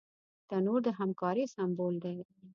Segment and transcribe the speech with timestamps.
[0.49, 2.17] تنور د همکارۍ سمبول دی